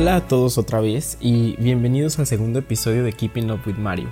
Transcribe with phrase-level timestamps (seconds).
[0.00, 4.08] Hola a todos otra vez y bienvenidos al segundo episodio de Keeping Up with Mario.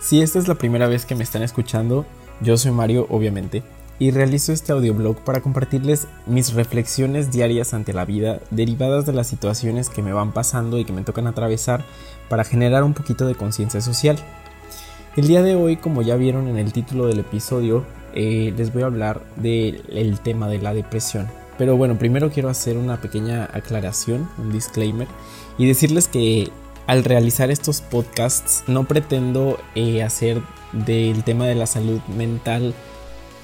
[0.00, 2.06] Si esta es la primera vez que me están escuchando,
[2.40, 3.62] yo soy Mario obviamente
[3.98, 9.26] y realizo este audioblog para compartirles mis reflexiones diarias ante la vida derivadas de las
[9.26, 11.84] situaciones que me van pasando y que me tocan atravesar
[12.30, 14.16] para generar un poquito de conciencia social.
[15.16, 18.84] El día de hoy, como ya vieron en el título del episodio, eh, les voy
[18.84, 21.28] a hablar del tema de la depresión.
[21.60, 25.06] Pero bueno, primero quiero hacer una pequeña aclaración, un disclaimer,
[25.58, 26.50] y decirles que
[26.86, 30.40] al realizar estos podcasts no pretendo eh, hacer
[30.72, 32.72] del tema de la salud mental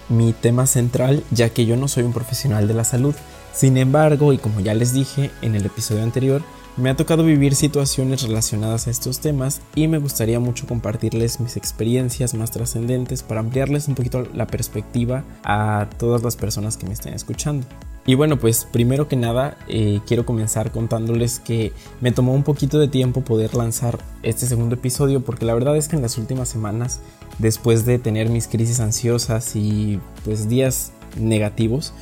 [0.09, 3.15] mi tema central, ya que yo no soy un profesional de la salud.
[3.53, 6.41] Sin embargo, y como ya les dije en el episodio anterior,
[6.79, 11.59] me ha tocado vivir situaciones relacionadas a estos temas y me gustaría mucho compartirles mis
[11.59, 16.95] experiencias más trascendentes para ampliarles un poquito la perspectiva a todas las personas que me
[16.95, 17.67] estén escuchando.
[18.07, 22.79] Y bueno, pues primero que nada eh, quiero comenzar contándoles que me tomó un poquito
[22.79, 26.49] de tiempo poder lanzar este segundo episodio porque la verdad es que en las últimas
[26.49, 27.01] semanas,
[27.39, 31.95] después de tener mis crisis ansiosas y pues días negativos,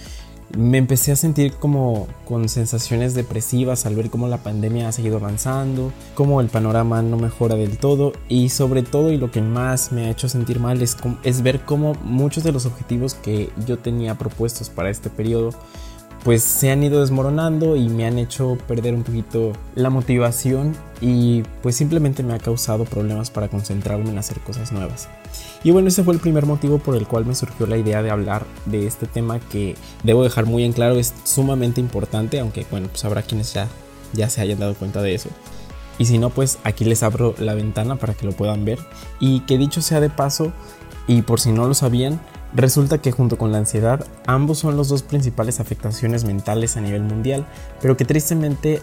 [0.58, 5.16] me empecé a sentir como con sensaciones depresivas al ver cómo la pandemia ha seguido
[5.16, 9.90] avanzando, cómo el panorama no mejora del todo y sobre todo y lo que más
[9.90, 13.78] me ha hecho sentir mal es, es ver cómo muchos de los objetivos que yo
[13.78, 15.50] tenía propuestos para este periodo
[16.24, 21.42] pues se han ido desmoronando y me han hecho perder un poquito la motivación y
[21.62, 25.08] pues simplemente me ha causado problemas para concentrarme en hacer cosas nuevas.
[25.62, 28.10] Y bueno, ese fue el primer motivo por el cual me surgió la idea de
[28.10, 32.88] hablar de este tema que debo dejar muy en claro es sumamente importante, aunque bueno,
[32.88, 33.68] pues habrá quienes ya,
[34.14, 35.28] ya se hayan dado cuenta de eso.
[35.98, 38.78] Y si no, pues aquí les abro la ventana para que lo puedan ver.
[39.20, 40.52] Y que dicho sea de paso,
[41.06, 42.20] y por si no lo sabían,
[42.54, 47.02] Resulta que junto con la ansiedad, ambos son las dos principales afectaciones mentales a nivel
[47.02, 47.46] mundial,
[47.80, 48.80] pero que tristemente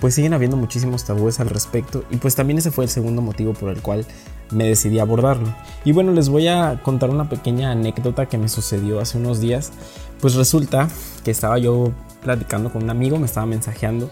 [0.00, 3.54] pues siguen habiendo muchísimos tabúes al respecto y pues también ese fue el segundo motivo
[3.54, 4.04] por el cual
[4.50, 5.54] me decidí abordarlo.
[5.84, 9.72] Y bueno, les voy a contar una pequeña anécdota que me sucedió hace unos días.
[10.20, 10.88] Pues resulta
[11.24, 14.10] que estaba yo platicando con un amigo, me estaba mensajeando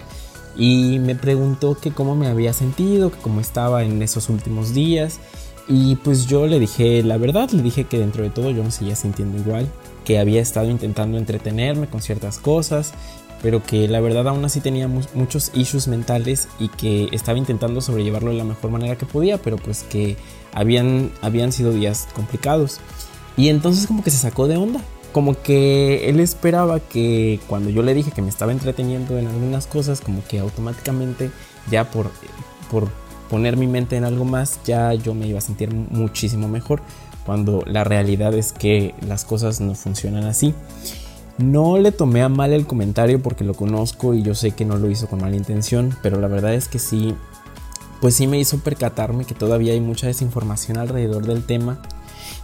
[0.57, 5.19] y me preguntó que cómo me había sentido, que cómo estaba en esos últimos días
[5.69, 8.71] y pues yo le dije la verdad, le dije que dentro de todo yo me
[8.71, 9.67] seguía sintiendo igual,
[10.05, 12.93] que había estado intentando entretenerme con ciertas cosas,
[13.43, 18.31] pero que la verdad aún así tenía muchos issues mentales y que estaba intentando sobrellevarlo
[18.31, 20.17] de la mejor manera que podía, pero pues que
[20.53, 22.81] habían, habían sido días complicados.
[23.37, 24.81] Y entonces como que se sacó de onda,
[25.13, 29.67] como que él esperaba que cuando yo le dije que me estaba entreteniendo en algunas
[29.67, 31.31] cosas, como que automáticamente
[31.71, 32.11] ya por,
[32.71, 32.89] por
[33.29, 36.83] poner mi mente en algo más, ya yo me iba a sentir muchísimo mejor,
[37.25, 40.55] cuando la realidad es que las cosas no funcionan así.
[41.39, 44.77] No le tomé a mal el comentario porque lo conozco y yo sé que no
[44.77, 47.15] lo hizo con mala intención, pero la verdad es que sí,
[48.01, 51.81] pues sí me hizo percatarme que todavía hay mucha desinformación alrededor del tema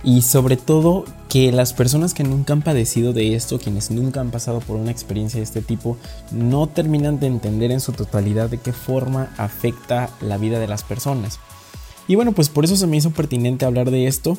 [0.03, 4.31] y sobre todo que las personas que nunca han padecido de esto, quienes nunca han
[4.31, 5.97] pasado por una experiencia de este tipo,
[6.33, 10.83] no terminan de entender en su totalidad de qué forma afecta la vida de las
[10.83, 11.39] personas.
[12.09, 14.37] Y bueno, pues por eso se me hizo pertinente hablar de esto.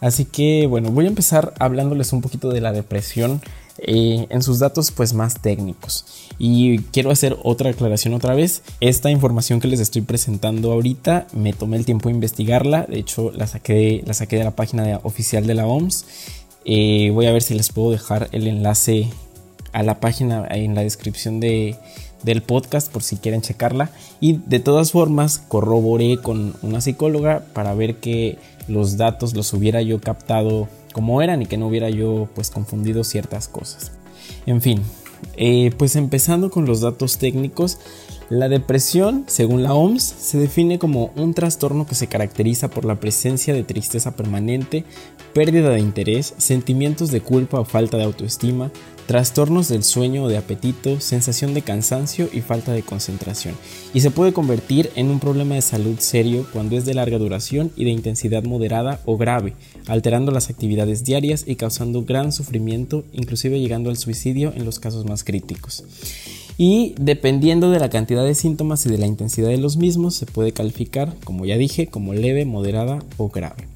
[0.00, 3.42] Así que bueno, voy a empezar hablándoles un poquito de la depresión
[3.78, 6.04] eh, en sus datos pues más técnicos.
[6.38, 8.62] Y quiero hacer otra aclaración otra vez.
[8.80, 12.86] Esta información que les estoy presentando ahorita me tomé el tiempo de investigarla.
[12.88, 16.04] De hecho la saqué, de la página oficial de la OMS.
[16.64, 19.08] Eh, voy a ver si les puedo dejar el enlace
[19.72, 21.76] a la página en la descripción de,
[22.22, 23.90] del podcast por si quieren checarla.
[24.20, 29.82] Y de todas formas corroboré con una psicóloga para ver que los datos los hubiera
[29.82, 33.92] yo captado como eran y que no hubiera yo pues confundido ciertas cosas.
[34.46, 34.82] En fin,
[35.36, 37.78] eh, pues empezando con los datos técnicos,
[38.30, 43.00] la depresión, según la OMS, se define como un trastorno que se caracteriza por la
[43.00, 44.84] presencia de tristeza permanente,
[45.32, 48.70] pérdida de interés, sentimientos de culpa o falta de autoestima,
[49.08, 53.54] trastornos del sueño o de apetito, sensación de cansancio y falta de concentración,
[53.94, 57.72] y se puede convertir en un problema de salud serio cuando es de larga duración
[57.74, 59.54] y de intensidad moderada o grave,
[59.86, 65.06] alterando las actividades diarias y causando gran sufrimiento, inclusive llegando al suicidio en los casos
[65.06, 65.84] más críticos.
[66.58, 70.26] Y dependiendo de la cantidad de síntomas y de la intensidad de los mismos, se
[70.26, 73.68] puede calificar, como ya dije, como leve, moderada o grave.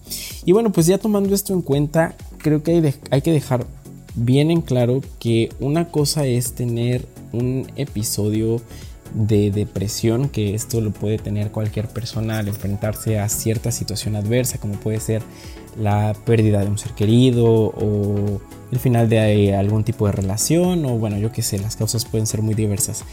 [0.45, 3.67] Y bueno, pues ya tomando esto en cuenta, creo que hay, que dejar
[4.15, 8.61] bien en claro que una cosa es tener un episodio
[9.15, 14.59] de depresión, que esto lo puede tener cualquier persona al enfrentarse a cierta situación adversa,
[14.59, 15.23] como puede ser
[15.79, 20.99] la pérdida de un ser querido o el final de algún tipo de relación o
[20.99, 23.05] bueno, yo qué sé, las causas pueden ser muy diversas.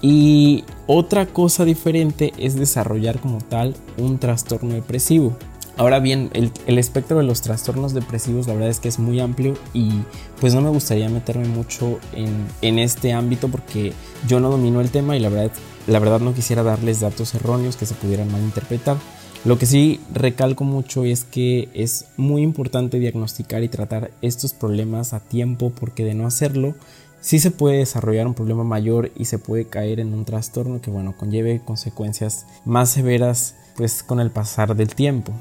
[0.00, 5.36] Y otra cosa diferente es desarrollar como tal un trastorno depresivo.
[5.78, 9.56] Ahora bien, el, espectro de los trastornos depresivos la verdad es que es muy amplio
[9.72, 9.92] y
[10.40, 13.92] pues no me gustaría meterme mucho en, este ámbito porque
[14.26, 15.52] yo no domino el tema y la verdad,
[15.86, 18.96] la verdad no quisiera darles datos erróneos que se pudieran malinterpretar.
[19.44, 25.12] Lo que sí recalco mucho es que es muy importante diagnosticar y tratar estos problemas
[25.12, 26.74] a tiempo porque de no hacerlo
[27.20, 30.90] sí se puede desarrollar un problema mayor y se puede caer en un trastorno que
[30.90, 35.32] bueno conlleve consecuencias más severas pues con el pasar del tiempo.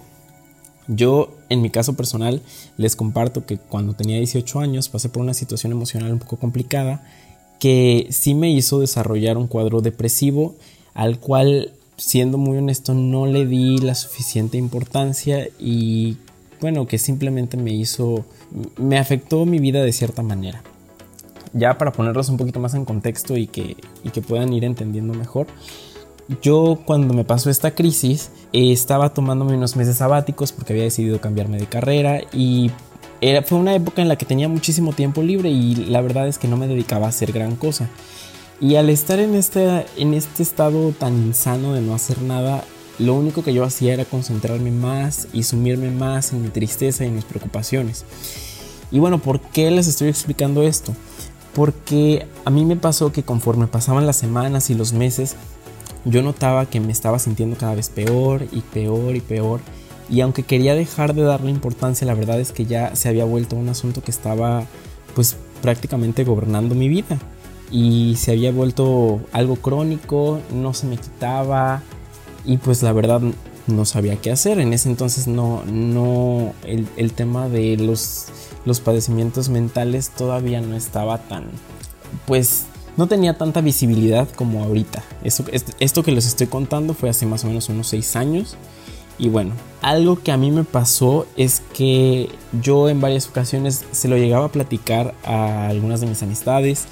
[0.88, 2.42] Yo, en mi caso personal,
[2.78, 7.04] les comparto que cuando tenía 18 años pasé por una situación emocional un poco complicada
[7.60, 10.56] que sí me hizo desarrollar un cuadro depresivo
[10.94, 16.18] al cual, siendo muy honesto, no le di la suficiente importancia y
[16.60, 18.26] bueno, que simplemente me hizo,
[18.78, 20.64] me afectó mi vida de cierta manera.
[21.54, 25.14] Ya para ponerlos un poquito más en contexto y que, y que puedan ir entendiendo
[25.14, 25.48] mejor,
[26.42, 31.22] yo cuando me pasó esta crisis eh, estaba tomándome unos meses sabáticos porque había decidido
[31.22, 32.72] cambiarme de carrera y
[33.22, 36.38] era, fue una época en la que tenía muchísimo tiempo libre y la verdad es
[36.38, 37.90] que no me dedicaba a hacer gran cosa.
[38.60, 42.64] Y al estar en este, en este estado tan insano de no hacer nada,
[43.00, 47.12] lo único que yo hacía era concentrarme más y sumirme más en mi tristeza y
[47.12, 48.06] mis preocupaciones.
[48.92, 50.94] Y bueno, ¿por qué les estoy explicando esto?
[51.54, 55.36] Porque a mí me pasó que conforme pasaban las semanas y los meses,
[56.10, 59.60] yo notaba que me estaba sintiendo cada vez peor y peor y peor.
[60.10, 63.56] Y aunque quería dejar de darle importancia, la verdad es que ya se había vuelto
[63.56, 64.66] un asunto que estaba
[65.16, 67.20] pues prácticamente gobernando mi vida.
[67.72, 71.82] Y se había vuelto algo crónico, no se me quitaba.
[72.46, 73.22] Y pues la verdad
[73.68, 74.60] no sabía qué hacer.
[74.60, 78.28] En ese entonces no, no, el, el tema de los,
[78.66, 81.46] los padecimientos mentales todavía no estaba tan,
[82.26, 82.66] pues
[82.98, 85.04] no tenía tanta visibilidad como ahorita.
[85.24, 85.46] Esto,
[85.80, 88.58] esto que les estoy contando fue hace más o menos unos 6 años.
[89.20, 92.30] Y bueno, algo que a mí me pasó es que
[92.62, 96.86] yo en varias ocasiones se lo llegaba a platicar a algunas de mis amistades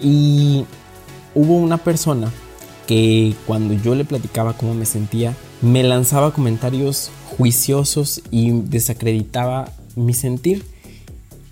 [0.00, 0.64] y
[1.34, 2.30] hubo una persona
[2.86, 10.14] que cuando yo le platicaba cómo me sentía, me lanzaba comentarios juiciosos y desacreditaba mi
[10.14, 10.64] sentir.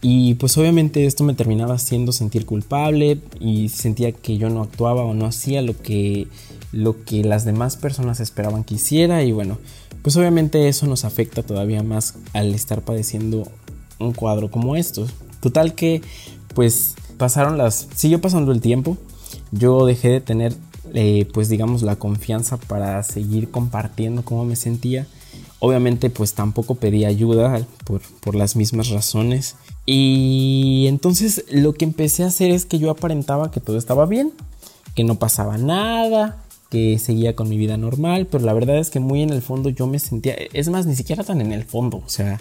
[0.01, 5.03] Y pues obviamente esto me terminaba haciendo sentir culpable y sentía que yo no actuaba
[5.03, 6.29] o no hacía lo que,
[6.71, 9.59] lo que las demás personas esperaban que hiciera y bueno,
[10.03, 13.49] pues obviamente eso nos afecta todavía más al estar padeciendo
[13.99, 15.11] un cuadro como estos.
[15.41, 16.01] Total que
[16.55, 17.89] pues pasaron las...
[17.95, 18.97] siguió pasando el tiempo,
[19.51, 20.55] yo dejé de tener
[20.95, 25.07] eh, pues digamos la confianza para seguir compartiendo cómo me sentía.
[25.61, 29.57] Obviamente pues tampoco pedí ayuda por, por las mismas razones
[29.87, 34.33] y entonces lo que empecé a hacer es que yo aparentaba que todo estaba bien,
[34.95, 39.01] que no pasaba nada, que seguía con mi vida normal, pero la verdad es que
[39.01, 42.03] muy en el fondo yo me sentía, es más, ni siquiera tan en el fondo,
[42.05, 42.41] o sea,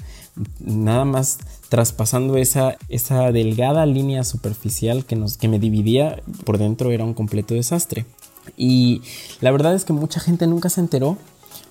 [0.60, 1.38] nada más
[1.70, 7.14] traspasando esa, esa delgada línea superficial que, nos, que me dividía, por dentro era un
[7.14, 8.06] completo desastre.
[8.56, 9.02] Y
[9.42, 11.18] la verdad es que mucha gente nunca se enteró,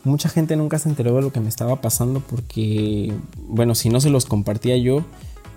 [0.07, 3.13] mucha gente nunca se enteró de lo que me estaba pasando porque,
[3.49, 5.05] bueno, si no se los compartía yo,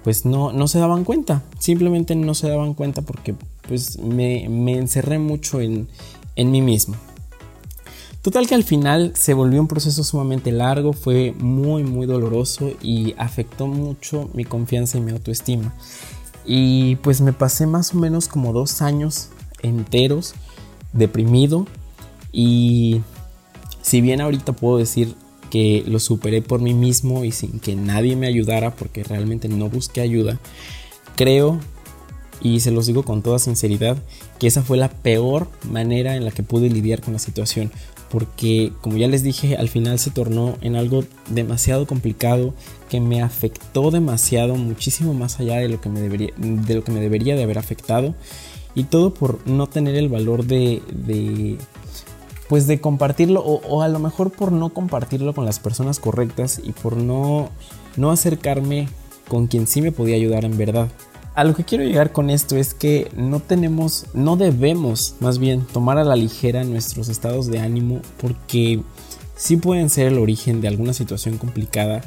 [0.04, 3.36] pues no, no se daban cuenta, simplemente no se daban cuenta porque
[3.68, 5.88] pues me, encerré mucho en,
[6.36, 6.96] en mí mismo.
[8.22, 13.16] Total que al final se volvió un proceso sumamente largo, fue muy muy doloroso y
[13.18, 15.74] afectó mucho mi confianza y mi autoestima.
[16.46, 19.30] Y pues me pasé más o menos como dos años
[19.62, 20.34] enteros
[20.92, 21.66] deprimido
[22.32, 23.02] y
[23.82, 25.16] si bien ahorita puedo decir
[25.50, 29.70] que lo superé por mí mismo y sin que nadie me ayudara porque realmente no
[29.70, 30.40] busqué ayuda,
[31.16, 31.60] creo
[32.42, 33.98] y se los digo con toda sinceridad
[34.40, 37.72] que esa fue la peor manera en la que pude lidiar con la situación.
[38.10, 42.56] Porque como ya les dije al final se tornó en algo demasiado complicado
[42.90, 46.92] que me afectó demasiado muchísimo más allá de lo que me debería de lo que
[46.92, 48.16] me debería de haber afectado.
[48.76, 51.58] Y todo por no tener el valor de, de
[52.50, 56.72] pues de compartirlo o, a lo mejor por no compartirlo con las personas correctas y
[56.72, 57.50] por no,
[57.96, 58.90] no acercarme
[59.30, 60.90] con quien sí me podía ayudar en verdad.
[61.36, 65.62] A lo que quiero llegar con esto es que no tenemos, no debemos más bien
[65.62, 68.82] tomar a la ligera nuestros estados de ánimo porque
[69.36, 72.02] sí pueden ser el origen de alguna situación complicada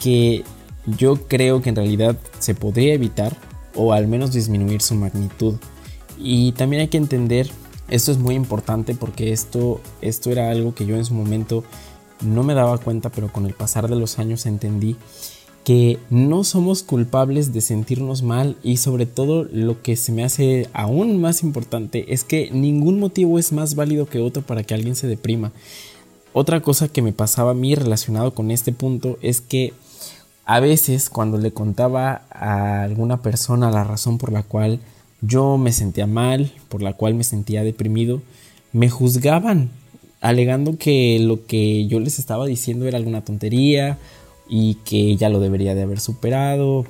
[0.00, 0.44] que
[0.86, 3.36] yo creo que en realidad se podría evitar
[3.74, 5.56] o al menos disminuir su magnitud.
[6.16, 7.50] Y también hay que entender
[7.88, 11.64] esto es muy importante porque esto, esto era algo que yo en su momento
[12.22, 14.96] no me daba cuenta, pero con el pasar de los años entendí
[15.64, 20.68] que no somos culpables de sentirnos mal y sobre todo lo que se me hace
[20.74, 24.94] aún más importante es que ningún motivo es más válido que otro para que alguien
[24.94, 25.52] se deprima.
[26.34, 29.72] Otra cosa que me pasaba a mí relacionado con este punto es que
[30.44, 34.80] a veces cuando le contaba a alguna persona la razón por la cual
[35.26, 38.22] yo me sentía mal, por la cual me sentía deprimido,
[38.72, 39.70] me juzgaban,
[40.20, 43.98] alegando que lo que yo les estaba diciendo era alguna tontería
[44.48, 46.84] y que ya lo debería de haber superado.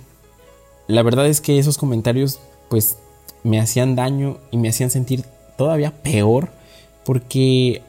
[0.86, 2.98] La verdad es que esos comentarios pues
[3.42, 5.24] me hacían daño y me hacían sentir
[5.56, 6.50] todavía peor
[7.04, 7.82] porque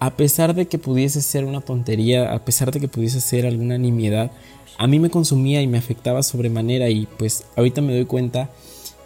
[0.00, 3.78] a pesar de que pudiese ser una tontería, a pesar de que pudiese ser alguna
[3.78, 4.30] nimiedad,
[4.76, 8.48] a mí me consumía y me afectaba sobremanera y pues ahorita me doy cuenta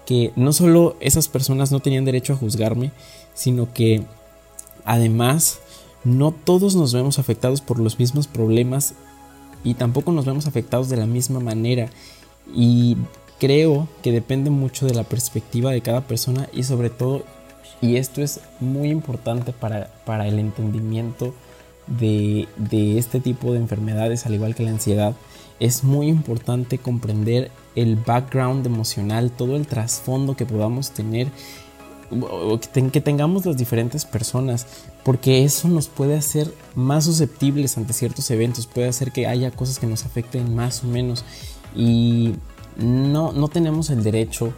[0.07, 2.93] que no solo esas personas no tenían derecho a juzgarme,
[3.35, 4.05] sino que
[4.85, 5.61] además
[6.05, 8.95] no todos nos vemos afectados por los mismos problemas
[9.65, 11.89] y tampoco nos vemos afectados de la misma manera.
[12.55, 12.97] Y
[13.39, 17.25] creo que depende mucho de la perspectiva de cada persona y sobre todo,
[17.81, 21.35] y esto es muy importante para, para el entendimiento
[21.87, 25.15] de, de este tipo de enfermedades, al igual que la ansiedad,
[25.61, 31.29] es muy importante comprender el background emocional, todo el trasfondo que podamos tener
[32.93, 34.67] que tengamos las diferentes personas,
[35.03, 39.79] porque eso nos puede hacer más susceptibles ante ciertos eventos, puede hacer que haya cosas
[39.79, 41.25] que nos afecten más o menos
[41.75, 42.35] y
[42.77, 44.53] no, no tenemos el derecho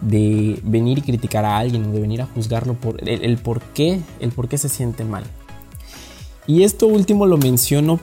[0.00, 4.00] de venir y criticar a alguien o de venir a juzgarlo por el, por qué,
[4.20, 5.24] el por qué se siente mal.
[6.46, 7.98] Y esto último lo menciono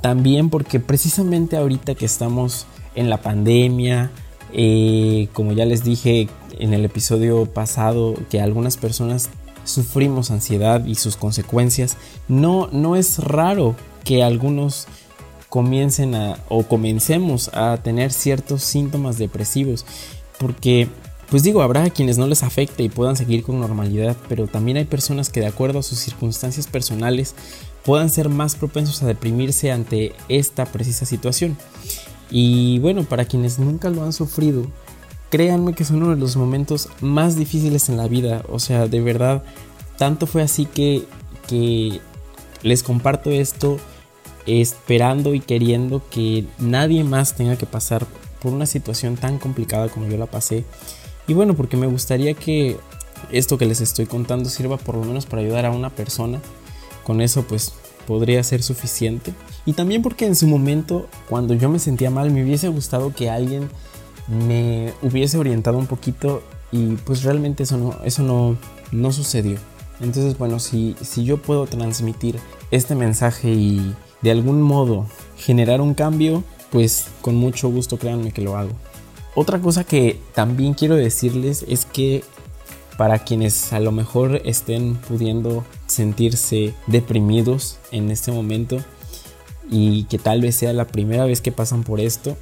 [0.00, 2.66] también porque precisamente ahorita que estamos
[2.98, 4.10] en la pandemia,
[4.52, 6.28] eh, como ya les dije
[6.58, 9.30] en el episodio pasado, que algunas personas
[9.64, 14.88] sufrimos ansiedad y sus consecuencias, no, no es raro que algunos
[15.48, 19.86] comiencen a o comencemos a tener ciertos síntomas depresivos,
[20.38, 20.88] porque
[21.30, 24.86] pues digo, habrá quienes no les afecte y puedan seguir con normalidad, pero también hay
[24.86, 27.34] personas que de acuerdo a sus circunstancias personales
[27.84, 31.56] puedan ser más propensos a deprimirse ante esta precisa situación.
[32.30, 34.66] Y bueno, para quienes nunca lo han sufrido,
[35.30, 38.42] créanme que son uno de los momentos más difíciles en la vida.
[38.50, 39.42] O sea, de verdad,
[39.96, 41.04] tanto fue así que,
[41.46, 42.00] que
[42.62, 43.78] les comparto esto
[44.46, 48.06] esperando y queriendo que nadie más tenga que pasar
[48.40, 50.64] por una situación tan complicada como yo la pasé.
[51.26, 52.78] Y bueno, porque me gustaría que
[53.30, 56.40] esto que les estoy contando sirva por lo menos para ayudar a una persona.
[57.04, 57.74] Con eso pues
[58.06, 59.34] podría ser suficiente.
[59.68, 63.28] Y también porque en su momento, cuando yo me sentía mal, me hubiese gustado que
[63.28, 63.68] alguien
[64.26, 68.56] me hubiese orientado un poquito y pues realmente eso no, eso no,
[68.92, 69.58] no sucedió.
[70.00, 72.38] Entonces, bueno, si, si yo puedo transmitir
[72.70, 75.04] este mensaje y de algún modo
[75.36, 78.72] generar un cambio, pues con mucho gusto créanme que lo hago.
[79.34, 82.24] Otra cosa que también quiero decirles es que
[82.96, 88.78] para quienes a lo mejor estén pudiendo sentirse deprimidos en este momento
[89.70, 92.36] y que tal vez sea la primera vez que pasan por esto,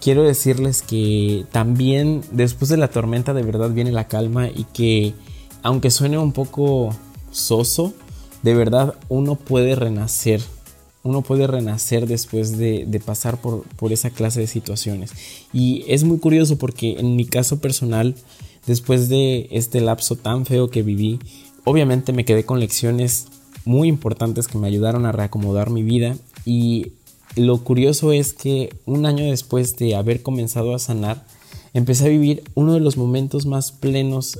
[0.00, 5.14] quiero decirles que también después de la tormenta de verdad viene la calma y que
[5.62, 6.90] aunque suene un poco
[7.30, 7.92] soso,
[8.42, 10.40] de verdad uno puede renacer.
[11.02, 15.12] Uno puede renacer después de, pasar por, por esa clase de situaciones.
[15.52, 18.16] Y es muy curioso porque en mi caso personal,
[18.66, 21.20] Después de este lapso tan feo que viví,
[21.64, 23.28] obviamente me quedé con lecciones
[23.64, 26.92] muy importantes que me ayudaron a reacomodar mi vida y
[27.34, 31.26] lo curioso es que un año después de haber comenzado a sanar,
[31.74, 34.38] empecé a vivir uno de los momentos más plenos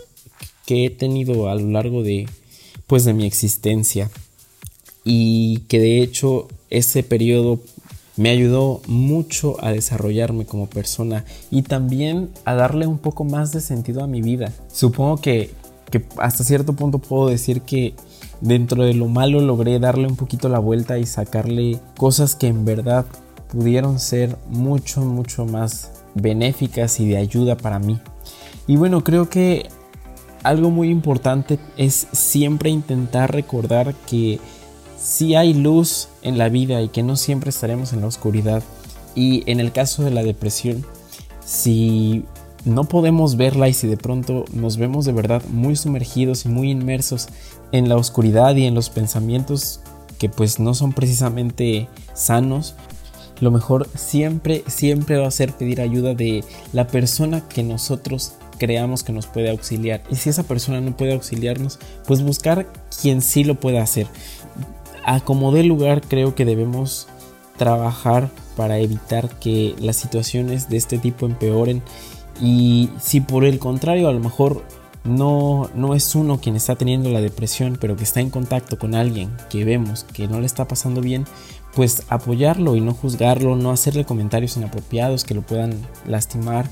[0.64, 2.26] que he tenido a lo largo de
[2.86, 4.10] pues de mi existencia
[5.04, 7.60] y que de hecho ese periodo
[8.16, 13.60] me ayudó mucho a desarrollarme como persona y también a darle un poco más de
[13.60, 14.52] sentido a mi vida.
[14.72, 15.50] Supongo que,
[16.16, 17.94] hasta cierto punto puedo decir que
[18.40, 22.64] dentro de lo malo logré darle un poquito la vuelta y sacarle cosas que en
[22.64, 23.04] verdad
[23.50, 27.98] pudieron ser mucho, mucho más benéficas y de ayuda para mí.
[28.66, 29.68] Y bueno, creo que
[30.42, 34.38] algo muy importante es siempre intentar recordar que
[34.98, 38.62] si hay luz en la vida y que no siempre estaremos en la oscuridad.
[39.14, 40.84] Y en el caso de la depresión,
[41.44, 42.24] si
[42.64, 46.70] no podemos verla y si de pronto nos vemos de verdad muy sumergidos y muy
[46.70, 47.28] inmersos
[47.72, 49.80] en la oscuridad y en los pensamientos
[50.18, 52.74] que pues no son precisamente sanos,
[53.40, 56.42] lo mejor siempre, siempre va a ser pedir ayuda de
[56.72, 60.02] la persona que nosotros creamos que nos puede auxiliar.
[60.10, 62.66] Y si esa persona no puede auxiliarnos, pues buscar
[63.02, 64.06] quien sí lo pueda hacer
[65.06, 67.06] a como dé lugar creo que debemos
[67.56, 71.80] trabajar para evitar que las situaciones de este tipo empeoren
[72.42, 74.64] y si por el contrario a lo mejor
[75.06, 78.94] no, no es uno quien está teniendo la depresión, pero que está en contacto con
[78.94, 81.24] alguien que vemos que no le está pasando bien,
[81.74, 85.74] pues apoyarlo y no juzgarlo, no hacerle comentarios inapropiados que lo puedan
[86.06, 86.68] lastimar.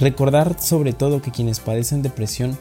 [0.00, 2.58] Recordar sobre todo que quienes padecen depresión,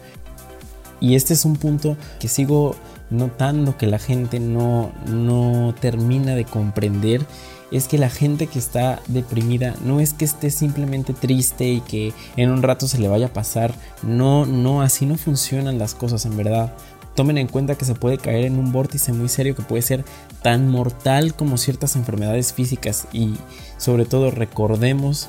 [0.99, 2.75] y este es un punto que sigo
[3.09, 7.25] notando que la gente no, no termina de comprender,
[7.71, 12.13] es que la gente que está deprimida no es que esté simplemente triste y que
[12.37, 13.73] en un rato se le vaya a pasar,
[14.03, 16.73] no, no, así no funcionan las cosas en verdad.
[17.15, 20.05] Tomen en cuenta que se puede caer en un vórtice muy serio que puede ser
[20.43, 23.33] tan mortal como ciertas enfermedades físicas y
[23.77, 25.27] sobre todo recordemos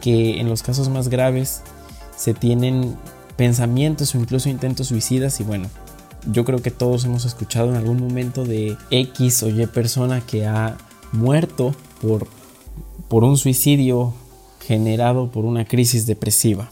[0.00, 1.62] que en los casos más graves
[2.16, 2.96] se tienen
[3.36, 5.68] pensamientos o incluso intentos suicidas y bueno,
[6.30, 10.46] yo creo que todos hemos escuchado en algún momento de X o Y persona que
[10.46, 10.76] ha
[11.12, 12.26] muerto por,
[13.08, 14.14] por un suicidio
[14.66, 16.70] generado por una crisis depresiva.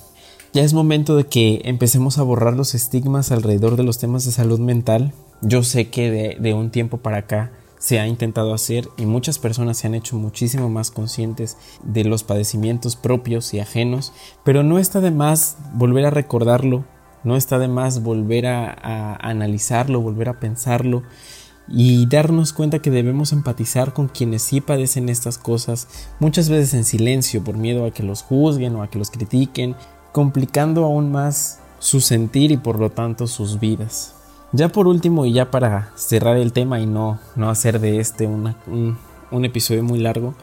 [0.53, 4.33] Ya es momento de que empecemos a borrar los estigmas alrededor de los temas de
[4.33, 5.13] salud mental.
[5.41, 9.79] Yo sé que de, un tiempo para acá se ha intentado hacer y muchas personas
[9.79, 14.13] se han hecho muchísimo más conscientes de los padecimientos propios y ajenos,
[14.45, 16.85] pero no está de más volver a recordarlo,
[17.25, 21.03] no está de más volver a, a analizarlo, volver a pensarlo
[21.69, 25.89] y darnos cuenta que debemos empatizar con quienes sí padecen estas cosas,
[26.21, 29.75] muchas veces en silencio por miedo a que los juzguen o a que los critiquen
[30.13, 34.15] complicando aún más su sentir y por lo tanto sus vidas.
[34.53, 38.27] Ya por último y ya para cerrar el tema y no, no hacer de este
[38.27, 38.55] un,
[39.31, 40.35] un episodio muy largo,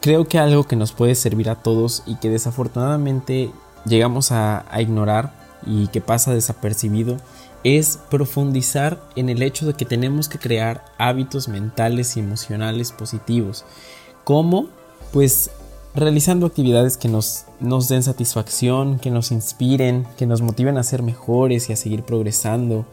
[0.00, 3.50] creo que algo que nos puede servir a todos y que desafortunadamente
[3.84, 7.16] llegamos a, a ignorar y que pasa desapercibido
[7.64, 13.64] es profundizar en el hecho de que tenemos que crear hábitos mentales y emocionales positivos.
[14.24, 14.68] ¿Cómo?
[15.12, 15.50] Pues
[15.94, 21.02] realizando actividades que nos, nos den satisfacción, que nos inspiren, que nos motiven a ser
[21.02, 22.86] mejores y a seguir progresando,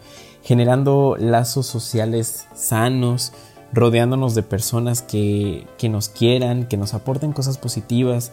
[0.44, 3.34] generando lazos sociales sanos,
[3.72, 8.32] rodeándonos de personas que, que nos quieran, que nos aporten cosas positivas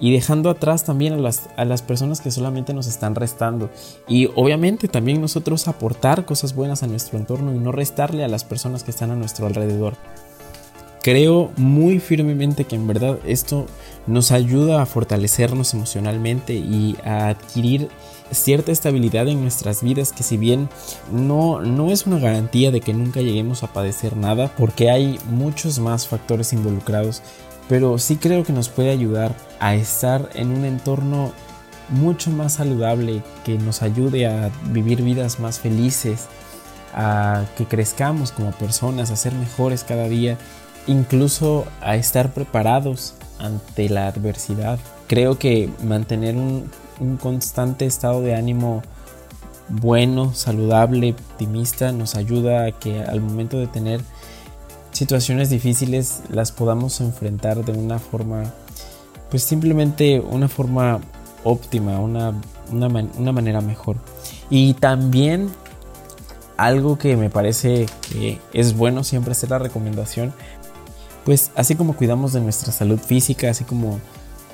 [0.00, 3.70] y dejando atrás también a las, a las, personas que solamente nos están restando.
[4.08, 8.44] Y obviamente también nosotros aportar cosas buenas a nuestro entorno y no restarle a las
[8.44, 9.94] personas que están a nuestro alrededor.
[11.02, 13.66] Creo muy firmemente que en verdad esto
[14.06, 17.88] nos ayuda a fortalecernos emocionalmente y a adquirir
[18.30, 20.68] cierta estabilidad en nuestras vidas que si bien
[21.10, 25.78] no, no es una garantía de que nunca lleguemos a padecer nada porque hay muchos
[25.78, 27.22] más factores involucrados,
[27.70, 31.32] pero sí creo que nos puede ayudar a estar en un entorno
[31.88, 36.26] mucho más saludable que nos ayude a vivir vidas más felices,
[36.92, 40.36] a que crezcamos como personas, a ser mejores cada día
[40.88, 44.80] incluso a estar preparados ante la adversidad.
[45.06, 46.68] Creo que mantener un,
[47.22, 48.82] constante estado de ánimo
[49.68, 54.00] bueno, saludable, optimista nos ayuda a que al momento de tener
[55.00, 58.52] situaciones difíciles las podamos enfrentar de una forma,
[59.30, 61.00] pues simplemente una forma
[61.42, 62.34] óptima, una,
[62.70, 63.96] una manera mejor.
[64.50, 65.48] Y también
[66.58, 70.34] algo que me parece que es bueno siempre hacer la recomendación
[71.24, 74.00] pues así como cuidamos de nuestra salud física, así como,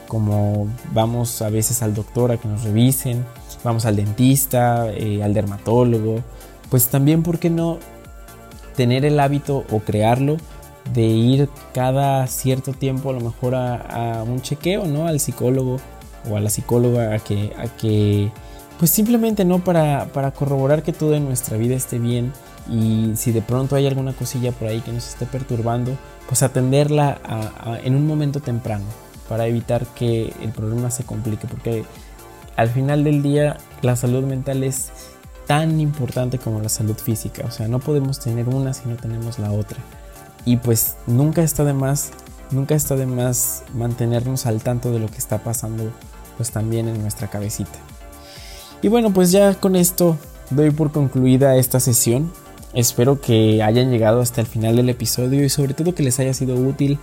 [0.07, 3.25] como vamos a veces al doctor a que nos revisen,
[3.65, 6.23] vamos al dentista, eh, al dermatólogo,
[6.71, 7.79] pues también, ¿por qué no
[8.77, 10.37] tener el hábito o crearlo
[10.93, 15.07] de ir cada cierto tiempo a lo mejor a, un chequeo, ¿no?
[15.07, 15.79] Al psicólogo
[16.31, 18.31] o a la psicóloga a que, a que
[18.79, 19.65] pues simplemente, ¿no?
[19.65, 22.33] Para, para corroborar que todo en nuestra vida esté bien
[22.71, 25.97] y si de pronto hay alguna cosilla por ahí que nos esté perturbando,
[26.29, 27.21] pues atenderla
[27.85, 28.85] en un momento temprano
[29.29, 31.85] para evitar que el problema se complique porque
[32.57, 34.91] al final del día la salud mental es
[35.47, 39.39] tan importante como la salud física, o sea, no podemos tener una si no tenemos
[39.39, 39.79] la otra.
[40.45, 42.11] Y pues nunca está de más,
[42.51, 45.91] nunca está de más mantenernos al tanto de lo que está pasando
[46.37, 47.79] pues también en nuestra cabecita.
[48.83, 50.17] Y bueno, pues ya con esto
[50.51, 52.31] doy por concluida esta sesión.
[52.75, 56.35] Espero que hayan llegado hasta el final del episodio y sobre todo que les haya
[56.35, 56.99] sido útil,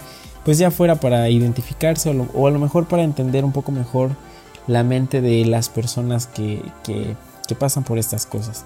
[0.45, 4.11] pues ya fuera para identificarse o, a lo mejor para entender un poco mejor
[4.67, 7.15] la mente de las personas que, que,
[7.55, 8.65] pasan por estas cosas.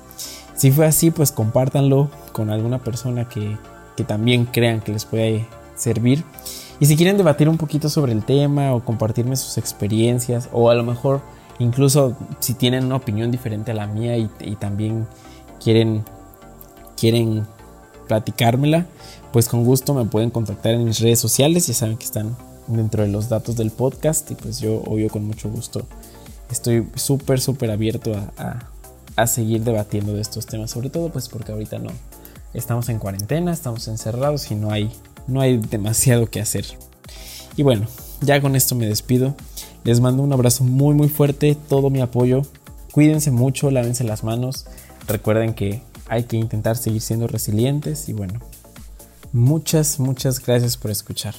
[0.55, 3.57] Si fue así, pues compártanlo con alguna persona que,
[3.95, 6.23] que también crean que les puede servir.
[6.79, 10.75] Y si quieren debatir un poquito sobre el tema o compartirme sus experiencias o a
[10.75, 11.21] lo mejor
[11.59, 15.07] incluso si tienen una opinión diferente a la mía y, y también
[15.63, 16.03] quieren
[16.95, 17.47] quieren
[18.07, 18.85] platicármela,
[19.31, 22.35] pues con gusto me pueden contactar en mis redes sociales, ya saben que están
[22.67, 25.85] dentro de los datos del podcast y pues yo obvio con mucho gusto
[26.51, 28.69] estoy súper súper abierto a,
[29.17, 31.89] a, seguir debatiendo de estos temas, sobre todo pues porque ahorita no
[32.53, 34.91] estamos en cuarentena, estamos encerrados y no hay,
[35.27, 36.65] no hay demasiado que hacer.
[37.55, 37.87] Y bueno,
[38.21, 39.35] ya con esto me despido.
[39.83, 42.41] Les mando un abrazo muy muy fuerte, todo mi apoyo.
[42.91, 44.65] Cuídense mucho, lávense las manos.
[45.07, 48.39] Recuerden que hay que intentar seguir siendo resilientes y bueno,
[49.33, 51.35] muchas, muchas gracias por escuchar.